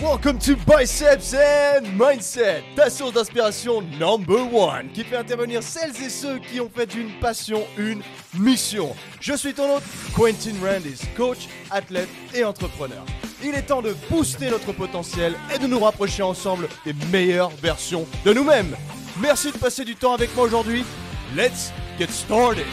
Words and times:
Welcome 0.00 0.38
to 0.40 0.54
Biceps 0.64 1.34
and 1.34 1.98
Mindset, 1.98 2.62
ta 2.76 2.88
source 2.88 3.14
d'inspiration 3.14 3.82
number 3.98 4.38
one, 4.52 4.90
qui 4.94 5.02
fait 5.02 5.16
intervenir 5.16 5.60
celles 5.60 5.90
et 6.00 6.08
ceux 6.08 6.38
qui 6.38 6.60
ont 6.60 6.70
fait 6.72 6.86
d'une 6.86 7.10
passion 7.18 7.64
une 7.76 8.00
mission. 8.38 8.94
Je 9.20 9.32
suis 9.34 9.52
ton 9.52 9.74
hôte, 9.74 9.82
Quentin 10.14 10.54
Randis, 10.62 11.00
coach, 11.16 11.48
athlète 11.72 12.08
et 12.32 12.44
entrepreneur. 12.44 13.04
Il 13.42 13.56
est 13.56 13.62
temps 13.62 13.82
de 13.82 13.96
booster 14.08 14.50
notre 14.50 14.72
potentiel 14.72 15.34
et 15.52 15.58
de 15.58 15.66
nous 15.66 15.80
rapprocher 15.80 16.22
ensemble 16.22 16.68
des 16.84 16.94
meilleures 17.10 17.50
versions 17.50 18.06
de 18.24 18.32
nous-mêmes. 18.32 18.76
Merci 19.20 19.50
de 19.50 19.58
passer 19.58 19.84
du 19.84 19.96
temps 19.96 20.14
avec 20.14 20.32
moi 20.36 20.44
aujourd'hui. 20.44 20.84
Let's 21.34 21.72
get 21.98 22.10
started. 22.12 22.66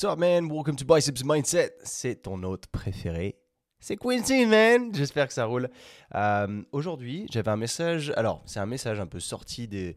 What's 0.00 0.12
up, 0.12 0.20
man? 0.20 0.48
Welcome 0.48 0.76
to 0.76 0.84
Biceps 0.84 1.24
Mindset. 1.24 1.72
C'est 1.82 2.22
ton 2.22 2.40
hôte 2.44 2.68
préféré. 2.68 3.36
C'est 3.80 3.96
Quincy, 3.96 4.46
man. 4.46 4.94
J'espère 4.94 5.26
que 5.26 5.34
ça 5.34 5.44
roule. 5.46 5.68
Euh, 6.14 6.62
aujourd'hui, 6.70 7.26
j'avais 7.32 7.50
un 7.50 7.56
message. 7.56 8.12
Alors, 8.14 8.40
c'est 8.46 8.60
un 8.60 8.66
message 8.66 9.00
un 9.00 9.08
peu 9.08 9.18
sorti 9.18 9.66
des. 9.66 9.96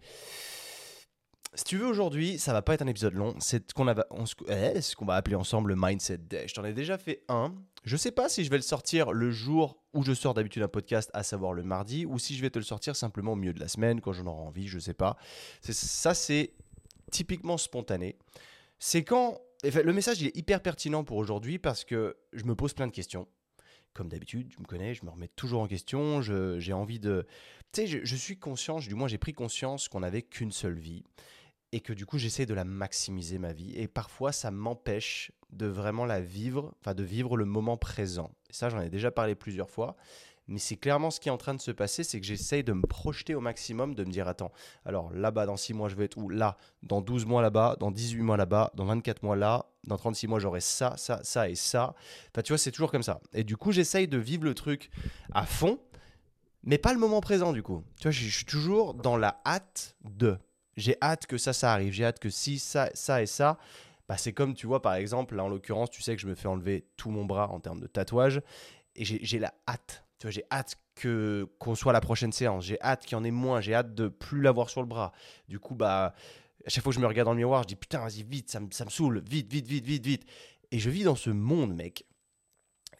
Si 1.53 1.65
tu 1.65 1.77
veux, 1.77 1.85
aujourd'hui, 1.85 2.39
ça 2.39 2.51
va 2.51 2.63
pas 2.63 2.73
être 2.73 2.81
un 2.81 2.87
épisode 2.87 3.13
long. 3.13 3.35
C'est 3.37 3.69
ce 3.69 3.75
qu'on 3.75 3.87
eh, 3.87 5.05
va 5.05 5.13
appeler 5.13 5.35
ensemble 5.35 5.69
le 5.69 5.75
Mindset 5.77 6.17
Day. 6.17 6.47
Je 6.47 6.55
t'en 6.55 6.65
ai 6.65 6.73
déjà 6.73 6.97
fait 6.97 7.21
un. 7.29 7.53
Je 7.83 7.95
sais 7.95 8.11
pas 8.11 8.27
si 8.27 8.43
je 8.43 8.49
vais 8.49 8.57
le 8.57 8.63
sortir 8.63 9.11
le 9.11 9.29
jour 9.29 9.83
où 9.93 10.03
je 10.03 10.13
sors 10.13 10.33
d'habitude 10.33 10.63
un 10.63 10.67
podcast, 10.67 11.11
à 11.13 11.21
savoir 11.21 11.53
le 11.53 11.61
mardi, 11.61 12.07
ou 12.07 12.17
si 12.17 12.35
je 12.35 12.41
vais 12.41 12.49
te 12.49 12.57
le 12.57 12.65
sortir 12.65 12.95
simplement 12.95 13.33
au 13.33 13.35
milieu 13.35 13.53
de 13.53 13.59
la 13.59 13.67
semaine, 13.67 14.01
quand 14.01 14.13
j'en 14.13 14.25
aurai 14.25 14.41
envie, 14.41 14.67
je 14.67 14.79
sais 14.79 14.95
pas. 14.95 15.15
Ça, 15.61 16.15
c'est 16.15 16.53
typiquement 17.11 17.59
spontané. 17.59 18.17
C'est 18.79 19.03
quand. 19.03 19.39
Le 19.63 19.93
message, 19.93 20.21
il 20.21 20.27
est 20.27 20.37
hyper 20.37 20.61
pertinent 20.61 21.03
pour 21.03 21.17
aujourd'hui 21.17 21.59
parce 21.59 21.83
que 21.83 22.17
je 22.33 22.43
me 22.45 22.55
pose 22.55 22.73
plein 22.73 22.87
de 22.87 22.91
questions. 22.91 23.27
Comme 23.93 24.07
d'habitude, 24.07 24.49
tu 24.49 24.59
me 24.59 24.65
connais, 24.65 24.93
je 24.93 25.05
me 25.05 25.09
remets 25.09 25.27
toujours 25.27 25.61
en 25.61 25.67
question. 25.67 26.21
J'ai 26.21 26.73
envie 26.73 26.99
de. 26.99 27.27
Tu 27.73 27.81
sais, 27.81 27.87
je, 27.87 27.99
je 28.03 28.15
suis 28.15 28.37
conscient, 28.37 28.79
du 28.79 28.95
moins 28.95 29.07
j'ai 29.07 29.17
pris 29.17 29.33
conscience 29.33 29.89
qu'on 29.89 29.99
n'avait 29.99 30.21
qu'une 30.21 30.51
seule 30.51 30.77
vie 30.77 31.03
et 31.73 31.79
que 31.79 31.93
du 31.93 32.05
coup 32.05 32.17
j'essaie 32.17 32.45
de 32.45 32.53
la 32.53 32.63
maximiser 32.63 33.37
ma 33.37 33.53
vie. 33.53 33.73
Et 33.75 33.87
parfois 33.87 34.31
ça 34.31 34.51
m'empêche 34.51 35.31
de 35.51 35.65
vraiment 35.65 36.05
la 36.05 36.21
vivre, 36.21 36.73
enfin 36.79 36.93
de 36.93 37.03
vivre 37.03 37.37
le 37.37 37.45
moment 37.45 37.77
présent. 37.77 38.31
Et 38.49 38.53
ça, 38.53 38.69
j'en 38.69 38.81
ai 38.81 38.89
déjà 38.89 39.11
parlé 39.11 39.35
plusieurs 39.35 39.69
fois. 39.69 39.95
Mais 40.51 40.59
c'est 40.59 40.75
clairement 40.75 41.11
ce 41.11 41.21
qui 41.21 41.29
est 41.29 41.31
en 41.31 41.37
train 41.37 41.53
de 41.53 41.61
se 41.61 41.71
passer, 41.71 42.03
c'est 42.03 42.19
que 42.19 42.25
j'essaye 42.25 42.61
de 42.61 42.73
me 42.73 42.85
projeter 42.85 43.35
au 43.35 43.39
maximum, 43.39 43.95
de 43.95 44.03
me 44.03 44.11
dire, 44.11 44.27
attends, 44.27 44.51
alors 44.85 45.09
là-bas, 45.13 45.45
dans 45.45 45.55
6 45.55 45.73
mois, 45.73 45.87
je 45.87 45.95
vais 45.95 46.05
être 46.05 46.17
où? 46.17 46.27
Là, 46.27 46.57
dans 46.83 46.99
12 46.99 47.25
mois 47.25 47.41
là-bas, 47.41 47.77
dans 47.79 47.89
18 47.89 48.21
mois 48.21 48.35
là-bas, 48.35 48.71
dans 48.75 48.83
24 48.83 49.23
mois 49.23 49.37
là, 49.37 49.67
dans 49.85 49.95
36 49.95 50.27
mois, 50.27 50.39
j'aurai 50.39 50.59
ça, 50.59 50.95
ça, 50.97 51.21
ça 51.23 51.47
et 51.47 51.55
ça. 51.55 51.95
Enfin, 52.31 52.41
tu 52.41 52.51
vois, 52.51 52.57
c'est 52.57 52.71
toujours 52.71 52.91
comme 52.91 53.01
ça. 53.01 53.21
Et 53.33 53.45
du 53.45 53.55
coup, 53.55 53.71
j'essaye 53.71 54.09
de 54.09 54.17
vivre 54.17 54.43
le 54.43 54.53
truc 54.53 54.91
à 55.31 55.45
fond, 55.45 55.79
mais 56.63 56.77
pas 56.77 56.91
le 56.91 56.99
moment 56.99 57.21
présent, 57.21 57.53
du 57.53 57.63
coup. 57.63 57.81
Tu 57.95 58.03
vois, 58.03 58.11
je 58.11 58.29
suis 58.29 58.45
toujours 58.45 58.93
dans 58.93 59.15
la 59.15 59.39
hâte 59.45 59.95
de. 60.03 60.37
J'ai 60.75 60.97
hâte 61.01 61.27
que 61.27 61.37
ça, 61.37 61.53
ça 61.53 61.71
arrive. 61.71 61.93
J'ai 61.93 62.03
hâte 62.03 62.19
que 62.19 62.29
si, 62.29 62.59
ça, 62.59 62.89
ça 62.93 63.21
et 63.21 63.25
ça. 63.25 63.57
Bah, 64.09 64.17
c'est 64.17 64.33
comme, 64.33 64.53
tu 64.53 64.67
vois, 64.67 64.81
par 64.81 64.95
exemple, 64.95 65.35
là, 65.35 65.45
en 65.45 65.47
l'occurrence, 65.47 65.89
tu 65.89 66.01
sais 66.01 66.13
que 66.13 66.21
je 66.21 66.27
me 66.27 66.35
fais 66.35 66.49
enlever 66.49 66.85
tout 66.97 67.09
mon 67.09 67.23
bras 67.23 67.49
en 67.49 67.61
termes 67.61 67.79
de 67.79 67.87
tatouage. 67.87 68.41
Et 68.97 69.05
j'ai 69.05 69.39
la 69.39 69.53
hâte. 69.69 70.03
Tu 70.21 70.27
vois, 70.27 70.31
j'ai 70.31 70.45
hâte 70.51 70.75
que 70.93 71.49
qu'on 71.57 71.73
soit 71.73 71.93
la 71.93 71.99
prochaine 71.99 72.31
séance. 72.31 72.65
J'ai 72.65 72.79
hâte 72.79 73.07
qu'il 73.07 73.13
y 73.13 73.15
en 73.15 73.23
ait 73.23 73.31
moins. 73.31 73.59
J'ai 73.59 73.73
hâte 73.73 73.95
de 73.95 74.07
plus 74.07 74.39
l'avoir 74.39 74.69
sur 74.69 74.81
le 74.81 74.87
bras. 74.87 75.13
Du 75.49 75.57
coup, 75.57 75.73
bah, 75.73 76.13
à 76.63 76.69
chaque 76.69 76.83
fois 76.83 76.91
que 76.91 76.95
je 76.95 77.01
me 77.01 77.07
regarde 77.07 77.25
dans 77.25 77.31
le 77.31 77.39
miroir, 77.39 77.63
je 77.63 77.69
dis 77.69 77.75
putain, 77.75 78.01
vas-y, 78.01 78.21
vite, 78.21 78.51
ça 78.51 78.59
me, 78.59 78.69
ça 78.69 78.85
me 78.85 78.91
saoule. 78.91 79.23
Vite, 79.27 79.51
vite, 79.51 79.65
vite, 79.65 79.83
vite, 79.83 80.05
vite. 80.05 80.29
Et 80.69 80.77
je 80.77 80.91
vis 80.91 81.05
dans 81.05 81.15
ce 81.15 81.31
monde, 81.31 81.73
mec. 81.73 82.05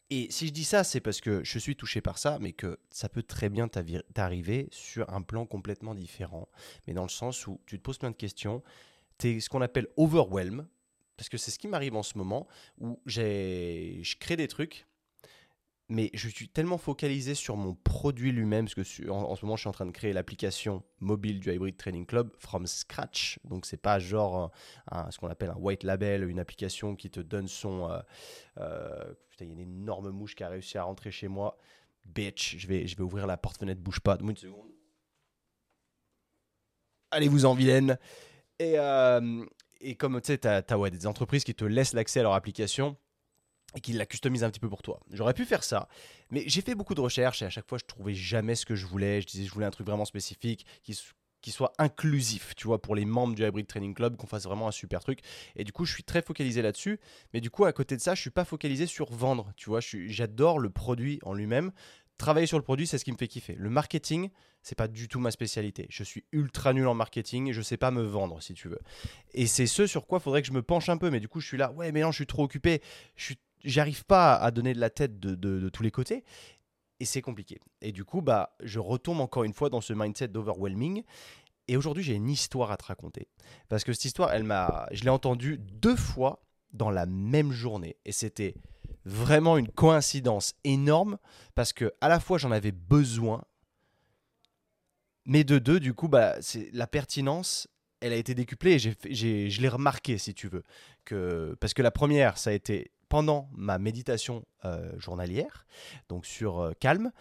Et 0.09 0.31
si 0.31 0.47
je 0.47 0.51
dis 0.51 0.63
ça, 0.63 0.83
c'est 0.83 0.99
parce 0.99 1.21
que 1.21 1.43
je 1.43 1.59
suis 1.59 1.75
touché 1.75 2.01
par 2.01 2.17
ça, 2.17 2.39
mais 2.41 2.53
que 2.53 2.79
ça 2.89 3.07
peut 3.07 3.21
très 3.21 3.49
bien 3.49 3.67
t'arriver 3.67 4.67
sur 4.71 5.07
un 5.13 5.21
plan 5.21 5.45
complètement 5.45 5.93
différent. 5.93 6.49
Mais 6.87 6.93
dans 6.95 7.03
le 7.03 7.09
sens 7.09 7.45
où 7.45 7.61
tu 7.67 7.77
te 7.77 7.83
poses 7.83 7.99
plein 7.99 8.09
de 8.09 8.15
questions, 8.15 8.63
tu 9.19 9.29
es 9.29 9.39
ce 9.39 9.47
qu'on 9.47 9.61
appelle 9.61 9.87
overwhelm, 9.95 10.67
parce 11.17 11.29
que 11.29 11.37
c'est 11.37 11.51
ce 11.51 11.59
qui 11.59 11.67
m'arrive 11.67 11.95
en 11.95 12.01
ce 12.01 12.17
moment, 12.17 12.47
où 12.79 12.99
je 13.05 14.17
crée 14.17 14.37
des 14.37 14.47
trucs, 14.47 14.87
mais 15.91 16.09
je 16.13 16.29
suis 16.29 16.47
tellement 16.47 16.77
focalisé 16.77 17.35
sur 17.35 17.57
mon 17.57 17.75
produit 17.75 18.31
lui-même, 18.31 18.65
parce 18.65 18.75
que 18.75 19.09
en, 19.09 19.29
en 19.29 19.35
ce 19.35 19.45
moment, 19.45 19.57
je 19.57 19.63
suis 19.63 19.69
en 19.69 19.73
train 19.73 19.85
de 19.85 19.91
créer 19.91 20.13
l'application 20.13 20.83
mobile 21.01 21.41
du 21.41 21.51
Hybrid 21.51 21.75
Training 21.75 22.05
Club 22.05 22.31
from 22.39 22.65
scratch. 22.65 23.39
Donc, 23.43 23.65
c'est 23.65 23.75
pas 23.75 23.99
genre 23.99 24.51
ce 25.09 25.17
qu'on 25.19 25.27
appelle 25.27 25.49
un 25.49 25.57
white 25.57 25.83
label, 25.83 26.29
une 26.29 26.39
application 26.39 26.95
qui 26.95 27.09
te 27.09 27.19
donne 27.19 27.49
son. 27.49 27.91
euh, 27.91 27.99
euh, 28.59 29.13
putain, 29.29 29.43
il 29.45 29.49
y 29.49 29.51
a 29.51 29.53
une 29.53 29.59
énorme 29.59 30.11
mouche 30.11 30.33
qui 30.33 30.45
a 30.45 30.49
réussi 30.49 30.77
à 30.77 30.83
rentrer 30.83 31.11
chez 31.11 31.27
moi. 31.27 31.57
Bitch, 32.05 32.55
je 32.57 32.67
vais, 32.67 32.87
je 32.87 32.95
vais 32.95 33.03
ouvrir 33.03 33.27
la 33.27 33.35
porte-fenêtre, 33.35 33.81
bouge 33.81 33.99
pas. 33.99 34.17
Une 34.21 34.37
seconde. 34.37 34.71
Allez-vous-en, 37.11 37.53
vilaine. 37.53 37.99
Et, 38.59 38.79
euh, 38.79 39.45
et 39.81 39.95
comme 39.95 40.21
tu 40.21 40.27
sais, 40.27 40.37
tu 40.37 40.47
as, 40.47 40.79
ouais, 40.79 40.89
des 40.89 41.05
entreprises 41.05 41.43
qui 41.43 41.53
te 41.53 41.65
laissent 41.65 41.93
l'accès 41.93 42.21
à 42.21 42.23
leur 42.23 42.33
application 42.33 42.95
et 43.75 43.81
qui 43.81 43.93
la 43.93 44.05
customisent 44.05 44.43
un 44.43 44.49
petit 44.49 44.59
peu 44.59 44.69
pour 44.69 44.81
toi. 44.81 44.99
J'aurais 45.11 45.33
pu 45.33 45.45
faire 45.45 45.63
ça, 45.63 45.87
mais 46.29 46.43
j'ai 46.47 46.61
fait 46.61 46.75
beaucoup 46.75 46.95
de 46.95 47.01
recherches 47.01 47.41
et 47.41 47.45
à 47.45 47.49
chaque 47.49 47.67
fois, 47.67 47.77
je 47.77 47.85
trouvais 47.85 48.13
jamais 48.13 48.55
ce 48.55 48.65
que 48.65 48.75
je 48.75 48.85
voulais. 48.85 49.21
Je 49.21 49.27
disais, 49.27 49.45
je 49.45 49.51
voulais 49.51 49.65
un 49.65 49.71
truc 49.71 49.87
vraiment 49.87 50.05
spécifique 50.05 50.65
qui, 50.83 51.51
soit 51.51 51.73
inclusif, 51.77 52.53
tu 52.55 52.67
vois, 52.67 52.81
pour 52.81 52.95
les 52.95 53.05
membres 53.05 53.35
du 53.35 53.43
Hybrid 53.43 53.67
Training 53.67 53.93
Club, 53.93 54.15
qu'on 54.17 54.27
fasse 54.27 54.43
vraiment 54.43 54.67
un 54.67 54.71
super 54.71 54.99
truc. 54.99 55.19
Et 55.55 55.63
du 55.63 55.71
coup, 55.71 55.85
je 55.85 55.93
suis 55.93 56.03
très 56.03 56.21
focalisé 56.21 56.61
là-dessus. 56.61 56.99
Mais 57.33 57.41
du 57.41 57.49
coup, 57.49 57.65
à 57.65 57.73
côté 57.73 57.95
de 57.95 58.01
ça, 58.01 58.13
je 58.15 58.21
suis 58.21 58.29
pas 58.29 58.45
focalisé 58.45 58.85
sur 58.87 59.11
vendre, 59.11 59.51
tu 59.55 59.69
vois. 59.69 59.79
J'adore 59.81 60.59
le 60.59 60.69
produit 60.69 61.19
en 61.23 61.33
lui-même. 61.33 61.71
Travailler 62.17 62.45
sur 62.45 62.59
le 62.59 62.63
produit, 62.63 62.85
c'est 62.85 62.99
ce 62.99 63.05
qui 63.05 63.11
me 63.11 63.17
fait 63.17 63.27
kiffer. 63.27 63.55
Le 63.57 63.71
marketing, 63.71 64.29
c'est 64.61 64.75
pas 64.75 64.87
du 64.87 65.07
tout 65.07 65.19
ma 65.19 65.31
spécialité. 65.31 65.87
Je 65.89 66.03
suis 66.03 66.23
ultra 66.31 66.71
nul 66.71 66.85
en 66.85 66.93
marketing 66.93 67.47
et 67.47 67.53
je 67.53 67.63
sais 67.63 67.77
pas 67.77 67.89
me 67.89 68.03
vendre, 68.03 68.43
si 68.43 68.53
tu 68.53 68.67
veux. 68.67 68.79
Et 69.33 69.47
c'est 69.47 69.65
ce 69.65 69.87
sur 69.87 70.05
quoi 70.05 70.19
faudrait 70.19 70.43
que 70.43 70.47
je 70.47 70.53
me 70.53 70.61
penche 70.61 70.89
un 70.89 70.97
peu. 70.97 71.09
Mais 71.09 71.19
du 71.19 71.27
coup, 71.27 71.39
je 71.39 71.47
suis 71.47 71.57
là, 71.57 71.71
ouais, 71.71 71.91
mais 71.91 72.01
non, 72.01 72.11
je 72.11 72.17
suis 72.17 72.27
trop 72.27 72.43
occupé. 72.43 72.83
Je 73.15 73.23
suis 73.23 73.37
j'arrive 73.63 74.05
pas 74.05 74.35
à 74.35 74.51
donner 74.51 74.73
de 74.73 74.79
la 74.79 74.89
tête 74.89 75.19
de, 75.19 75.35
de- 75.35 75.69
tous 75.69 75.83
les 75.83 75.91
côtés 75.91 76.23
et 76.99 77.05
c'est 77.05 77.21
compliqué. 77.21 77.59
Et 77.81 77.91
du 77.91 78.05
coup, 78.05 78.21
bah, 78.21 78.55
je 78.61 78.79
retombe 78.79 79.21
encore 79.21 79.43
une 79.43 79.53
fois 79.53 79.69
dans 79.69 79.81
ce 79.81 79.93
mindset 79.93 80.27
d'overwhelming. 80.29 81.03
Et 81.67 81.77
aujourd'hui, 81.77 82.03
j'ai 82.03 82.15
une 82.15 82.29
histoire 82.29 82.71
à 82.71 82.77
te 82.77 82.85
raconter 82.85 83.27
parce 83.69 83.83
que 83.83 83.93
cette 83.93 84.05
histoire, 84.05 84.31
elle 84.33 84.43
m'a, 84.43 84.87
je 84.91 85.03
l'ai 85.03 85.09
entendue 85.09 85.57
deux 85.59 85.95
fois 85.95 86.43
dans 86.73 86.89
la 86.89 87.05
même 87.05 87.51
journée 87.51 87.97
et 88.05 88.11
c'était 88.11 88.55
vraiment 89.05 89.57
une 89.57 89.67
coïncidence 89.69 90.53
énorme 90.63 91.17
parce 91.55 91.73
que 91.73 91.91
à 92.01 92.07
la 92.09 92.19
fois 92.19 92.37
j'en 92.37 92.51
avais 92.51 92.71
besoin, 92.71 93.43
mais 95.25 95.43
de 95.43 95.59
deux, 95.59 95.79
du 95.79 95.93
coup, 95.93 96.07
bah, 96.07 96.35
c'est 96.41 96.69
la 96.73 96.87
pertinence. 96.87 97.67
Elle 97.99 98.13
a 98.13 98.15
été 98.15 98.33
décuplée 98.33 98.73
et 98.73 98.79
j'ai- 98.79 99.49
je 99.49 99.61
l'ai 99.61 99.67
remarqué, 99.69 100.17
si 100.17 100.33
tu 100.33 100.47
veux. 100.47 100.63
Que, 101.05 101.55
parce 101.59 101.73
que 101.75 101.83
la 101.83 101.91
première, 101.91 102.37
ça 102.37 102.49
a 102.49 102.53
été 102.53 102.91
pendant 103.11 103.49
ma 103.51 103.77
méditation 103.77 104.45
euh, 104.63 104.97
journalière, 104.97 105.65
donc 106.07 106.25
sur 106.25 106.61
euh, 106.61 106.71
calme. 106.79 107.11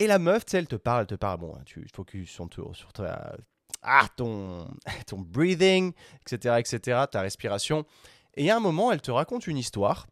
Et 0.00 0.08
la 0.08 0.18
meuf, 0.18 0.44
tu 0.44 0.50
sais, 0.50 0.58
elle 0.58 0.66
te 0.66 0.74
parle, 0.74 1.02
elle 1.02 1.06
te 1.06 1.14
parle, 1.14 1.38
bon, 1.38 1.56
tu 1.64 1.86
focus 1.94 2.28
sur, 2.28 2.48
sur 2.74 2.92
ta- 2.92 3.36
ah, 3.82 4.08
ton, 4.16 4.66
breathing, 5.12 5.92
etc., 6.26 6.56
etc., 6.58 7.02
ta 7.08 7.20
respiration. 7.20 7.86
Et 8.34 8.50
a 8.50 8.56
un 8.56 8.60
moment, 8.60 8.90
elle 8.90 9.00
te 9.00 9.12
raconte 9.12 9.46
une 9.46 9.56
histoire. 9.56 10.08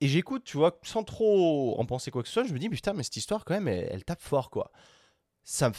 Et 0.00 0.08
j'écoute, 0.08 0.44
tu 0.44 0.56
vois, 0.56 0.80
sans 0.84 1.04
trop 1.04 1.78
en 1.78 1.84
penser 1.84 2.10
quoi 2.10 2.22
que 2.22 2.28
ce 2.28 2.32
soit, 2.32 2.44
je 2.44 2.54
me 2.54 2.58
dis, 2.58 2.70
putain, 2.70 2.94
mais 2.94 3.02
cette 3.02 3.18
histoire, 3.18 3.44
quand 3.44 3.52
même, 3.54 3.68
elle, 3.68 4.06
tape 4.06 4.22
fort, 4.22 4.48
quoi. 4.48 4.72
Ça 5.44 5.70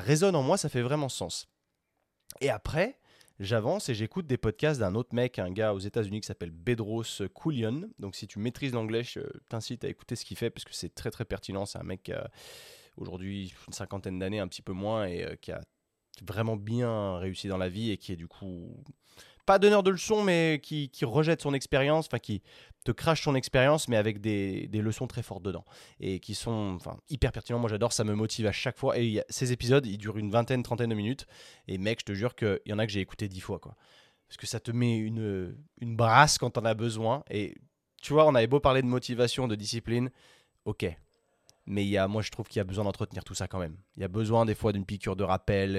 résonne 0.00 0.34
en 0.34 0.42
moi, 0.42 0.56
ça 0.56 0.68
fait 0.68 0.82
vraiment 0.82 1.08
sens. 1.08 1.46
Et 2.40 2.50
après, 2.50 2.98
j'avance 3.40 3.88
et 3.88 3.94
j'écoute 3.94 4.26
des 4.26 4.36
podcasts 4.36 4.80
d'un 4.80 4.94
autre 4.94 5.14
mec, 5.14 5.38
un 5.38 5.50
gars 5.50 5.74
aux 5.74 5.78
États-Unis 5.78 6.20
qui 6.20 6.26
s'appelle 6.26 6.50
Bedros 6.50 7.04
Koulian. 7.34 7.82
Donc, 7.98 8.16
si 8.16 8.26
tu 8.26 8.38
maîtrises 8.38 8.72
l'anglais, 8.72 9.02
je 9.02 9.20
t'incite 9.48 9.84
à 9.84 9.88
écouter 9.88 10.16
ce 10.16 10.24
qu'il 10.24 10.36
fait 10.36 10.50
parce 10.50 10.64
que 10.64 10.74
c'est 10.74 10.94
très 10.94 11.10
très 11.10 11.24
pertinent. 11.24 11.66
C'est 11.66 11.78
un 11.78 11.84
mec 11.84 12.02
qui 12.02 12.12
a 12.12 12.30
aujourd'hui 12.96 13.54
une 13.66 13.72
cinquantaine 13.72 14.18
d'années, 14.18 14.38
un 14.38 14.48
petit 14.48 14.62
peu 14.62 14.72
moins, 14.72 15.06
et 15.06 15.24
euh, 15.24 15.36
qui 15.36 15.52
a 15.52 15.60
vraiment 16.22 16.56
bien 16.56 17.16
réussi 17.18 17.48
dans 17.48 17.56
la 17.56 17.68
vie 17.68 17.90
et 17.90 17.96
qui 17.96 18.12
est 18.12 18.16
du 18.16 18.28
coup 18.28 18.84
pas 19.46 19.58
donneur 19.58 19.82
de 19.82 19.90
leçons, 19.90 20.22
mais 20.22 20.60
qui, 20.62 20.90
rejette 21.02 21.42
son 21.42 21.54
expérience, 21.54 22.06
enfin 22.06 22.18
qui 22.18 22.42
te 22.84 22.92
crache 22.92 23.22
son 23.22 23.34
expérience, 23.34 23.88
mais 23.88 23.96
avec 23.96 24.20
des, 24.20 24.68
leçons 24.72 25.06
très 25.06 25.22
fortes 25.22 25.42
dedans 25.42 25.64
et 26.00 26.20
qui 26.20 26.34
sont 26.34 26.74
enfin, 26.76 26.98
hyper 27.08 27.32
pertinents. 27.32 27.58
Moi, 27.58 27.70
j'adore, 27.70 27.92
ça 27.92 28.04
me 28.04 28.14
motive 28.14 28.46
à 28.46 28.52
chaque 28.52 28.78
fois. 28.78 28.98
Et 28.98 29.22
ces 29.28 29.52
épisodes, 29.52 29.86
ils 29.86 29.98
durent 29.98 30.18
une 30.18 30.30
vingtaine, 30.30 30.62
trentaine 30.62 30.90
de 30.90 30.94
minutes. 30.94 31.26
Et 31.68 31.78
mec, 31.78 32.00
je 32.00 32.04
te 32.06 32.12
jure 32.12 32.34
qu'il 32.34 32.60
y 32.66 32.72
en 32.72 32.78
a 32.78 32.86
que 32.86 32.92
j'ai 32.92 33.00
écouté 33.00 33.28
dix 33.28 33.40
fois, 33.40 33.58
quoi. 33.58 33.76
Parce 34.28 34.36
que 34.38 34.46
ça 34.46 34.60
te 34.60 34.70
met 34.70 34.96
une, 34.96 35.56
une 35.80 35.94
brasse 35.94 36.38
quand 36.38 36.56
on 36.56 36.64
a 36.64 36.74
besoin. 36.74 37.22
Et 37.30 37.54
tu 38.00 38.14
vois, 38.14 38.26
on 38.26 38.34
avait 38.34 38.46
beau 38.46 38.60
parler 38.60 38.82
de 38.82 38.86
motivation, 38.86 39.46
de 39.46 39.54
discipline. 39.54 40.10
Ok, 40.64 40.86
Mais 41.66 41.84
il 41.84 41.88
y 41.90 41.96
a, 41.96 42.08
moi, 42.08 42.22
je 42.22 42.30
trouve 42.30 42.48
qu'il 42.48 42.58
y 42.58 42.60
a 42.60 42.64
besoin 42.64 42.84
d'entretenir 42.84 43.24
tout 43.24 43.34
ça 43.34 43.46
quand 43.46 43.58
même. 43.58 43.76
Il 43.96 44.02
y 44.02 44.04
a 44.04 44.08
besoin 44.08 44.44
des 44.44 44.54
fois 44.54 44.72
d'une 44.72 44.84
piqûre 44.84 45.16
de 45.16 45.24
rappel. 45.24 45.76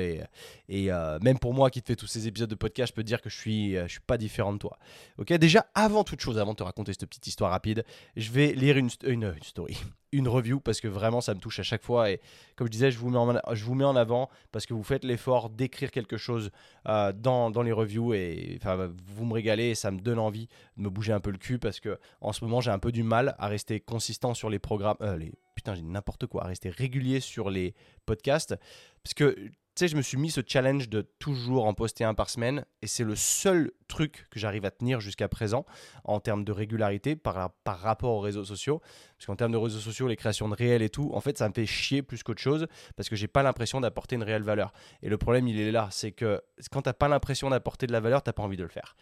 Et, 0.69 0.91
euh, 0.91 1.19
même 1.21 1.39
pour 1.39 1.53
moi 1.53 1.69
qui 1.69 1.81
te 1.81 1.87
fais 1.87 1.95
tous 1.95 2.07
ces 2.07 2.27
épisodes 2.27 2.49
de 2.49 2.55
podcast, 2.55 2.91
je 2.91 2.95
peux 2.95 3.03
te 3.03 3.07
dire 3.07 3.21
que 3.21 3.29
je 3.29 3.37
suis, 3.37 3.75
euh, 3.75 3.87
je 3.87 3.93
suis 3.93 4.01
pas 4.01 4.17
différent 4.17 4.53
de 4.53 4.59
toi. 4.59 4.77
Ok, 5.17 5.33
déjà, 5.33 5.65
avant 5.75 6.03
toute 6.03 6.21
chose, 6.21 6.37
avant 6.37 6.51
de 6.51 6.57
te 6.57 6.63
raconter 6.63 6.93
cette 6.93 7.05
petite 7.05 7.27
histoire 7.27 7.51
rapide, 7.51 7.83
je 8.15 8.31
vais 8.31 8.53
lire 8.53 8.77
une, 8.77 8.89
une, 9.05 9.33
une 9.35 9.43
story, 9.43 9.77
une 10.13 10.27
review, 10.27 10.59
parce 10.59 10.79
que 10.79 10.87
vraiment, 10.87 11.19
ça 11.19 11.33
me 11.33 11.39
touche 11.39 11.59
à 11.59 11.63
chaque 11.63 11.83
fois. 11.83 12.09
Et 12.09 12.21
comme 12.55 12.67
je 12.67 12.71
disais, 12.71 12.91
je 12.91 12.97
vous 12.97 13.09
mets 13.09 13.17
en, 13.17 13.39
je 13.53 13.65
vous 13.65 13.75
mets 13.75 13.83
en 13.83 13.95
avant 13.95 14.29
parce 14.51 14.65
que 14.65 14.73
vous 14.73 14.83
faites 14.83 15.03
l'effort 15.03 15.49
d'écrire 15.49 15.91
quelque 15.91 16.17
chose 16.17 16.51
euh, 16.87 17.11
dans, 17.11 17.51
dans, 17.51 17.63
les 17.63 17.71
reviews. 17.71 18.13
Et 18.13 18.57
enfin, 18.61 18.91
vous 19.05 19.25
me 19.25 19.33
régalez 19.33 19.69
et 19.71 19.75
ça 19.75 19.91
me 19.91 19.99
donne 19.99 20.19
envie 20.19 20.47
de 20.77 20.83
me 20.83 20.89
bouger 20.89 21.11
un 21.11 21.19
peu 21.19 21.31
le 21.31 21.37
cul 21.37 21.59
parce 21.59 21.79
que 21.79 21.99
en 22.21 22.31
ce 22.31 22.45
moment, 22.45 22.61
j'ai 22.61 22.71
un 22.71 22.79
peu 22.79 22.91
du 22.91 23.03
mal 23.03 23.35
à 23.39 23.47
rester 23.47 23.79
consistant 23.79 24.33
sur 24.33 24.49
les 24.49 24.59
programmes. 24.59 24.97
les 25.17 25.33
putain, 25.53 25.75
j'ai 25.75 25.81
n'importe 25.81 26.27
quoi, 26.27 26.43
à 26.43 26.47
rester 26.47 26.69
régulier 26.69 27.19
sur 27.19 27.49
les 27.49 27.73
podcasts. 28.05 28.55
Parce 29.03 29.13
que, 29.13 29.35
tu 29.75 29.79
sais, 29.79 29.87
je 29.87 29.97
me 29.97 30.03
suis 30.03 30.17
mis 30.17 30.29
ce 30.29 30.41
challenge 30.45 30.87
de 30.87 31.01
toujours 31.01 31.65
en 31.65 31.73
poster 31.73 32.03
un 32.03 32.13
par 32.13 32.29
semaine. 32.29 32.63
Et 32.83 32.87
c'est 32.87 33.03
le 33.03 33.15
seul 33.15 33.71
truc 33.87 34.27
que 34.29 34.39
j'arrive 34.39 34.65
à 34.65 34.71
tenir 34.71 34.99
jusqu'à 34.99 35.27
présent 35.27 35.65
en 36.03 36.19
termes 36.19 36.43
de 36.43 36.51
régularité 36.51 37.15
par, 37.15 37.49
par 37.63 37.79
rapport 37.79 38.11
aux 38.11 38.19
réseaux 38.19 38.45
sociaux. 38.45 38.81
Parce 39.17 39.25
qu'en 39.25 39.35
termes 39.35 39.51
de 39.51 39.57
réseaux 39.57 39.79
sociaux, 39.79 40.07
les 40.07 40.15
créations 40.15 40.47
de 40.47 40.53
réels 40.53 40.83
et 40.83 40.89
tout, 40.89 41.09
en 41.15 41.21
fait, 41.21 41.39
ça 41.39 41.49
me 41.49 41.53
fait 41.53 41.65
chier 41.65 42.03
plus 42.03 42.21
qu'autre 42.21 42.41
chose. 42.41 42.67
Parce 42.95 43.09
que 43.09 43.15
j'ai 43.15 43.27
pas 43.27 43.41
l'impression 43.41 43.81
d'apporter 43.81 44.15
une 44.15 44.23
réelle 44.23 44.43
valeur. 44.43 44.73
Et 45.01 45.09
le 45.09 45.17
problème, 45.17 45.47
il 45.47 45.59
est 45.59 45.71
là. 45.71 45.87
C'est 45.89 46.11
que 46.11 46.39
quand 46.71 46.83
t'as 46.83 46.93
pas 46.93 47.07
l'impression 47.07 47.49
d'apporter 47.49 47.87
de 47.87 47.93
la 47.93 47.99
valeur, 47.99 48.21
t'as 48.21 48.33
pas 48.33 48.43
envie 48.43 48.57
de 48.57 48.63
le 48.63 48.69
faire. 48.69 48.95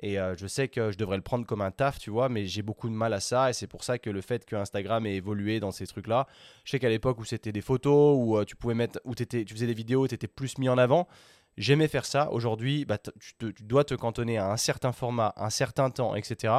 Et 0.00 0.18
euh, 0.18 0.36
je 0.36 0.46
sais 0.46 0.68
que 0.68 0.90
je 0.90 0.98
devrais 0.98 1.16
le 1.16 1.22
prendre 1.22 1.46
comme 1.46 1.62
un 1.62 1.70
taf, 1.70 1.98
tu 1.98 2.10
vois, 2.10 2.28
mais 2.28 2.46
j'ai 2.46 2.62
beaucoup 2.62 2.88
de 2.88 2.94
mal 2.94 3.14
à 3.14 3.20
ça. 3.20 3.50
Et 3.50 3.52
c'est 3.52 3.66
pour 3.66 3.82
ça 3.82 3.98
que 3.98 4.10
le 4.10 4.20
fait 4.20 4.44
que 4.44 4.54
Instagram 4.54 5.06
ait 5.06 5.16
évolué 5.16 5.58
dans 5.58 5.70
ces 5.70 5.86
trucs-là, 5.86 6.26
je 6.64 6.72
sais 6.72 6.78
qu'à 6.78 6.90
l'époque 6.90 7.18
où 7.18 7.24
c'était 7.24 7.52
des 7.52 7.62
photos, 7.62 8.16
où 8.18 8.36
euh, 8.36 8.44
tu 8.44 8.56
pouvais 8.56 8.74
mettre, 8.74 9.00
où 9.04 9.14
tu 9.14 9.26
faisais 9.48 9.66
des 9.66 9.74
vidéos, 9.74 10.06
tu 10.06 10.14
étais 10.14 10.28
plus 10.28 10.58
mis 10.58 10.68
en 10.68 10.76
avant. 10.76 11.08
J'aimais 11.56 11.88
faire 11.88 12.04
ça. 12.04 12.30
Aujourd'hui, 12.30 12.84
bah, 12.84 12.98
tu, 12.98 13.34
tu, 13.38 13.62
dois 13.62 13.84
te 13.84 13.94
cantonner 13.94 14.36
à 14.36 14.50
un 14.50 14.58
certain 14.58 14.92
format, 14.92 15.32
un 15.36 15.48
certain 15.48 15.88
temps, 15.88 16.14
etc. 16.14 16.52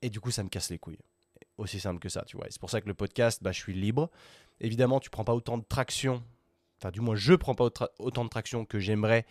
Et 0.00 0.10
du 0.10 0.20
coup, 0.20 0.30
ça 0.30 0.44
me 0.44 0.48
casse 0.48 0.70
les 0.70 0.78
couilles. 0.78 1.00
Aussi 1.58 1.80
simple 1.80 1.98
que 1.98 2.08
ça, 2.08 2.22
tu 2.26 2.36
vois. 2.36 2.46
C'est 2.48 2.60
pour 2.60 2.70
ça 2.70 2.80
que 2.80 2.86
le 2.86 2.94
podcast, 2.94 3.42
bah, 3.42 3.50
je 3.50 3.58
suis 3.58 3.74
libre. 3.74 4.08
Évidemment, 4.60 5.00
tu 5.00 5.10
prends 5.10 5.24
pas 5.24 5.34
autant 5.34 5.58
de 5.58 5.64
traction. 5.64 6.22
Enfin, 6.80 6.92
du 6.92 7.00
moins, 7.00 7.16
je 7.16 7.34
prends 7.34 7.56
pas 7.56 7.68
autant 7.98 8.24
de 8.24 8.28
traction 8.28 8.64
que 8.64 8.78
j'aimerais 8.78 9.26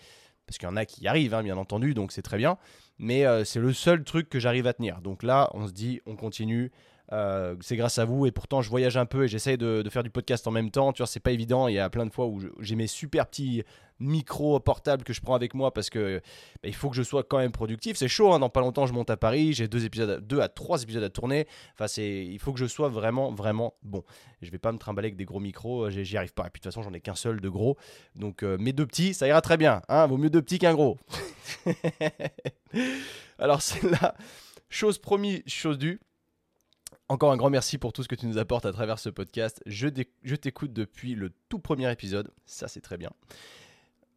parce 0.51 0.57
qu'il 0.57 0.67
y 0.67 0.71
en 0.71 0.75
a 0.75 0.85
qui 0.85 1.07
arrivent, 1.07 1.33
hein, 1.33 1.43
bien 1.43 1.55
entendu, 1.55 1.93
donc 1.93 2.11
c'est 2.11 2.21
très 2.21 2.37
bien. 2.37 2.57
Mais 2.99 3.25
euh, 3.25 3.45
c'est 3.45 3.61
le 3.61 3.71
seul 3.71 4.03
truc 4.03 4.27
que 4.27 4.37
j'arrive 4.37 4.67
à 4.67 4.73
tenir. 4.73 4.99
Donc 4.99 5.23
là, 5.23 5.49
on 5.53 5.65
se 5.65 5.71
dit, 5.71 6.01
on 6.05 6.17
continue. 6.17 6.71
Euh, 7.13 7.55
c'est 7.59 7.75
grâce 7.75 7.97
à 7.97 8.05
vous 8.05 8.25
et 8.25 8.31
pourtant 8.31 8.61
je 8.61 8.69
voyage 8.69 8.95
un 8.95 9.05
peu 9.05 9.25
et 9.25 9.27
j'essaye 9.27 9.57
de, 9.57 9.83
faire 9.89 10.03
du 10.03 10.09
podcast 10.09 10.47
en 10.47 10.51
même 10.51 10.71
temps. 10.71 10.93
Tu 10.93 10.99
vois, 10.99 11.07
c'est 11.07 11.19
pas 11.19 11.31
évident. 11.31 11.67
Il 11.67 11.75
y 11.75 11.79
a 11.79 11.89
plein 11.89 12.05
de 12.05 12.11
fois 12.11 12.27
où 12.27 12.41
j'ai 12.59 12.75
mes 12.75 12.87
super 12.87 13.27
petits 13.27 13.63
micros 13.99 14.59
portables 14.59 15.03
que 15.03 15.13
je 15.13 15.21
prends 15.21 15.35
avec 15.35 15.53
moi 15.53 15.73
parce 15.73 15.89
que 15.89 16.21
bah, 16.63 16.69
il 16.69 16.73
faut 16.73 16.89
que 16.89 16.95
je 16.95 17.03
sois 17.03 17.23
quand 17.23 17.37
même 17.37 17.51
productif. 17.51 17.97
C'est 17.97 18.07
chaud. 18.07 18.31
Hein. 18.33 18.39
dans 18.39 18.49
pas 18.49 18.61
longtemps, 18.61 18.85
je 18.85 18.93
monte 18.93 19.09
à 19.09 19.17
Paris. 19.17 19.53
J'ai 19.53 19.67
deux 19.67 19.85
épisodes, 19.85 20.25
deux 20.25 20.39
à 20.39 20.47
trois 20.47 20.81
épisodes 20.81 21.03
à 21.03 21.09
tourner. 21.09 21.47
Enfin, 21.73 21.87
c'est, 21.87 22.25
il 22.25 22.39
faut 22.39 22.53
que 22.53 22.59
je 22.59 22.65
sois 22.65 22.87
vraiment, 22.87 23.31
vraiment 23.31 23.73
bon. 23.83 24.03
Je 24.41 24.49
vais 24.49 24.57
pas 24.57 24.71
me 24.71 24.77
trimballer 24.77 25.07
avec 25.07 25.17
des 25.17 25.25
gros 25.25 25.39
micros. 25.39 25.89
J'y 25.89 26.17
arrive 26.17 26.33
pas. 26.33 26.47
Et 26.47 26.49
puis 26.49 26.59
de 26.59 26.63
toute 26.63 26.73
façon, 26.73 26.81
j'en 26.81 26.93
ai 26.93 27.01
qu'un 27.01 27.15
seul 27.15 27.41
de 27.41 27.49
gros. 27.49 27.77
Donc 28.15 28.43
euh, 28.43 28.57
mes 28.57 28.73
deux 28.73 28.85
petits, 28.85 29.13
ça 29.13 29.27
ira 29.27 29.41
très 29.41 29.57
bien. 29.57 29.81
Hein 29.89 30.07
Vaut 30.07 30.17
mieux 30.17 30.29
deux 30.29 30.41
petits 30.41 30.59
qu'un 30.59 30.73
gros. 30.73 30.97
Alors 33.37 33.61
c'est 33.61 33.83
là, 33.83 34.15
chose 34.69 34.97
promis, 34.97 35.43
chose 35.45 35.77
due. 35.77 35.99
Encore 37.11 37.33
un 37.33 37.35
grand 37.35 37.49
merci 37.49 37.77
pour 37.77 37.91
tout 37.91 38.03
ce 38.03 38.07
que 38.07 38.15
tu 38.15 38.25
nous 38.25 38.37
apportes 38.37 38.65
à 38.65 38.71
travers 38.71 38.97
ce 38.97 39.09
podcast. 39.09 39.61
Je, 39.65 39.89
t'écoute 39.89 40.71
depuis 40.71 41.13
le 41.13 41.33
tout 41.49 41.59
premier 41.59 41.91
épisode, 41.91 42.31
ça 42.45 42.69
c'est 42.69 42.79
très 42.79 42.95
bien. 42.95 43.11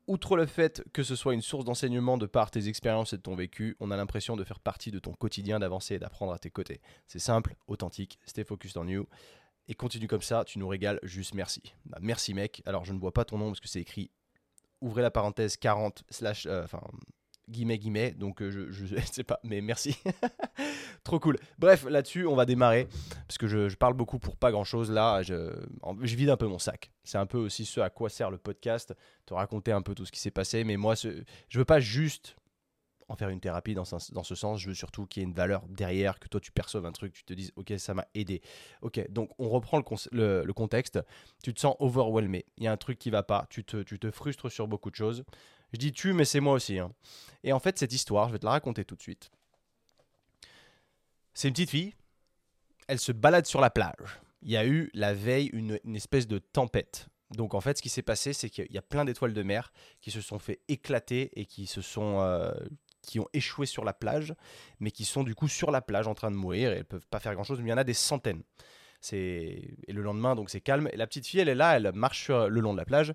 Outre 0.07 0.37
le 0.37 0.47
fait 0.47 0.81
que 0.93 1.03
ce 1.03 1.17
soit 1.17 1.35
une 1.35 1.43
source 1.43 1.65
d'enseignement 1.65 2.19
de 2.19 2.27
par 2.27 2.53
tes 2.53 2.69
expériences 2.69 3.13
et 3.13 3.17
de 3.17 3.23
ton 3.23 3.35
vécu, 3.35 3.77
on 3.81 3.91
a 3.91 3.97
l'impression 3.97 4.37
de 4.37 4.45
faire 4.45 4.61
partie 4.61 4.93
de 4.93 5.01
ton 5.01 5.13
quotidien, 5.13 5.59
d'avancer 5.59 5.97
et 5.97 5.99
d'apprendre 5.99 6.33
à 6.33 6.39
tes 6.39 6.51
côtés. 6.51 6.81
C'est 7.09 7.19
simple, 7.19 7.57
authentique, 7.67 8.21
stay 8.27 8.45
focused 8.45 8.77
on 8.77 8.87
you. 8.87 9.09
Et 9.67 9.75
continue 9.75 10.07
comme 10.07 10.23
ça, 10.23 10.45
tu 10.45 10.61
nous 10.61 10.69
régales, 10.69 11.01
juste 11.03 11.35
merci. 11.35 11.75
Bah, 11.87 11.99
merci 12.01 12.33
mec. 12.33 12.63
Alors 12.65 12.85
je 12.85 12.93
ne 12.93 13.01
vois 13.01 13.13
pas 13.13 13.25
ton 13.25 13.39
nom 13.39 13.49
parce 13.49 13.59
que 13.59 13.67
c'est 13.67 13.81
écrit, 13.81 14.13
ouvrez 14.81 15.03
la 15.03 15.11
parenthèse 15.11 15.57
40 15.57 16.05
slash, 16.11 16.47
euh, 16.47 16.65
guillemets 17.49 17.79
guillemets 17.79 18.13
donc 18.13 18.43
euh, 18.43 18.51
je, 18.51 18.71
je, 18.71 18.97
sais 19.13 19.25
pas 19.25 19.41
mais 19.45 19.61
merci. 19.61 19.97
Trop 21.05 21.19
cool. 21.21 21.39
Bref 21.59 21.85
là-dessus 21.85 22.27
on 22.27 22.35
va 22.35 22.47
démarrer 22.47 22.89
parce 23.29 23.39
que 23.39 23.47
je, 23.47 23.75
parle 23.77 23.95
beaucoup 23.95 24.19
pour 24.19 24.37
pas 24.37 24.51
grand 24.51 24.65
chose 24.65 24.91
là 24.91 25.23
je, 25.23 25.53
je 26.03 26.17
vide 26.17 26.31
un 26.31 26.37
peu 26.37 26.47
mon 26.47 26.59
sac. 26.59 26.91
C'est 27.05 27.19
un 27.19 27.27
peu 27.27 27.39
aussi 27.39 27.65
ce 27.65 27.81
à 27.81 27.91
quoi 27.91 28.09
sert 28.09 28.31
le 28.31 28.39
podcast 28.39 28.95
te 29.27 29.35
raconter 29.35 29.73
un 29.73 29.83
peu 29.83 29.95
tout 29.95 30.07
ce 30.07 30.13
qui 30.13 30.21
s'est 30.21 30.31
passé 30.31 30.65
mais 30.65 30.77
moi 30.77 30.97
ce, 30.97 31.23
je 31.49 31.59
veux 31.59 31.65
pas 31.65 31.81
juste 31.81 32.37
en 33.09 33.17
faire 33.17 33.29
une 33.29 33.41
thérapie 33.41 33.75
dans, 33.75 33.85
dans 34.13 34.23
ce 34.23 34.35
sens 34.35 34.61
je 34.61 34.69
veux 34.69 34.75
surtout 34.75 35.07
qu'il 35.07 35.23
y 35.23 35.25
ait 35.25 35.29
une 35.29 35.35
valeur 35.35 35.63
derrière 35.69 36.19
que 36.19 36.29
toi 36.29 36.41
tu 36.41 36.53
perçoives 36.53 36.87
un 36.87 36.93
truc 36.93 37.13
tu 37.13 37.25
te 37.25 37.35
dises 37.35 37.53
ok 37.57 37.75
ça 37.77 37.95
m'a 37.95 38.07
aidé. 38.15 38.41
Ok 38.81 39.05
donc 39.11 39.31
on 39.39 39.49
reprend 39.49 39.83
le, 40.13 40.43
le, 40.45 40.53
contexte. 40.53 40.99
Tu 41.43 41.53
te 41.53 41.61
sens 41.61 41.77
overwhelmé. 41.81 42.47
Il 42.57 42.65
y 42.65 42.67
a 42.67 42.73
un 42.73 42.77
truc 42.77 42.99
qui 42.99 43.11
va 43.11 43.23
pas. 43.23 43.47
Tu 43.51 43.65
te, 43.65 43.83
tu 43.83 43.99
te 43.99 44.11
frustres 44.11 44.51
sur 44.51 44.69
beaucoup 44.69 44.91
de 44.91 44.97
choses 44.97 45.25
je 45.75 45.79
dis 45.79 45.93
tu, 45.93 46.13
mais 46.13 46.25
c'est 46.25 46.41
moi 46.41 46.55
aussi. 46.55 46.79
Hein. 46.79 46.93
Et 47.43 47.53
en 47.53 47.59
fait, 47.59 47.79
cette 47.79 47.93
histoire, 47.93 48.29
je 48.29 48.35
vais 48.35 48.39
te 48.39 48.47
la 48.47 48.53
raconter 48.53 48.85
tout 48.85 48.95
de 48.95 49.03
suite. 49.03 49.31
C'est 51.35 51.49
une 51.49 51.55
petite 51.55 51.71
fille. 51.71 51.95
Elle 52.87 53.01
se 53.01 53.13
balade 53.13 53.47
sur 53.47 53.61
la 53.61 53.71
plage. 53.71 54.21
Il 54.43 54.51
y 54.51 54.57
a 54.57 54.65
eu 54.65 54.91
la 54.95 55.15
veille 55.15 55.51
une, 55.53 55.79
espèce 55.97 56.29
de 56.29 56.39
tempête. 56.39 57.09
Donc 57.31 57.55
en 57.55 57.61
fait, 57.61 57.79
ce 57.79 57.83
qui 57.83 57.89
s'est 57.89 58.03
passé, 58.03 58.33
c'est 58.33 58.51
qu'il 58.51 58.71
y 58.71 58.79
a 58.79 58.83
plein 58.83 59.05
d'étoiles 59.05 59.33
de 59.33 59.43
mer 59.43 59.73
qui 60.01 60.11
se 60.11 60.21
sont 60.21 60.39
fait 60.39 60.61
éclater 60.69 61.31
et 61.35 61.47
qui 61.47 61.67
se 61.67 61.81
sont 61.81 62.21
euh, 62.21 62.53
qui 63.03 63.19
ont 63.19 63.29
échoué 63.33 63.67
sur 63.67 63.85
la 63.85 63.95
plage, 63.95 64.35
mais 64.79 64.91
qui 64.91 65.05
sont 65.05 65.25
du 65.25 65.35
coup 65.35 65.49
sur 65.49 65.71
la 65.71 65.81
plage 65.81 66.07
en 66.07 66.15
train 66.15 66.31
de 66.31 66.37
mourir 66.37 66.71
et 66.71 66.77
elles 66.77 66.85
peuvent 66.85 67.07
pas 67.09 67.21
faire 67.21 67.35
grand 67.35 67.43
chose. 67.43 67.59
Mais 67.61 67.69
il 67.69 67.71
y 67.71 67.75
en 67.75 67.79
a 67.79 67.85
des 67.85 67.95
centaines. 67.95 68.43
Et 69.13 69.77
le 69.89 70.03
lendemain, 70.03 70.35
donc 70.35 70.51
c'est 70.51 70.61
calme. 70.61 70.89
Et 70.93 70.97
la 70.97 71.07
petite 71.07 71.27
fille, 71.27 71.41
elle 71.41 71.49
est 71.49 71.55
là, 71.55 71.77
elle 71.77 71.93
marche 71.95 72.23
sur 72.23 72.49
le 72.49 72.61
long 72.61 72.73
de 72.73 72.79
la 72.79 72.85
plage 72.85 73.15